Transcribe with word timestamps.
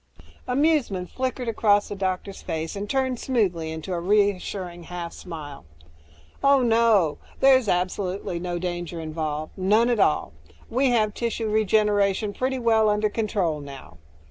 Amusement 0.47 1.11
flickered 1.11 1.47
across 1.47 1.89
the 1.89 1.95
doctor's 1.95 2.41
face, 2.41 2.75
turned 2.89 3.19
smoothly 3.19 3.69
into 3.71 3.93
a 3.93 3.99
reassuring 3.99 4.85
half 4.85 5.13
smile. 5.13 5.63
"Oh, 6.43 6.63
no. 6.63 7.19
There's 7.39 7.67
absolutely 7.67 8.39
no 8.39 8.57
danger 8.57 8.99
involved. 8.99 9.55
None 9.55 9.91
at 9.91 9.99
all. 9.99 10.33
We 10.71 10.89
have 10.89 11.13
tissue 11.13 11.49
regeneration 11.49 12.33
pretty 12.33 12.57
well 12.57 12.89
under 12.89 13.11
control 13.11 13.59
now. 13.61 13.99